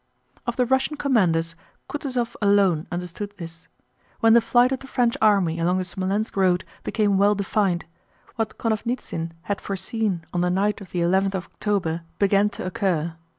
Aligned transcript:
Of 0.47 0.55
the 0.55 0.65
Russian 0.65 0.97
commanders 0.97 1.53
Kutúzov 1.87 2.35
alone 2.41 2.87
understood 2.91 3.35
this. 3.37 3.67
When 4.19 4.33
the 4.33 4.41
flight 4.41 4.71
of 4.71 4.79
the 4.79 4.87
French 4.87 5.15
army 5.21 5.59
along 5.59 5.77
the 5.77 5.83
Smolénsk 5.83 6.35
road 6.35 6.65
became 6.83 7.19
well 7.19 7.35
defined, 7.35 7.85
what 8.35 8.57
Konovnítsyn 8.57 9.33
had 9.43 9.61
foreseen 9.61 10.25
on 10.33 10.41
the 10.41 10.49
night 10.49 10.81
of 10.81 10.89
the 10.89 11.01
eleventh 11.01 11.35
of 11.35 11.45
October 11.45 12.01
began 12.17 12.49
to 12.49 12.65
occur. 12.65 13.13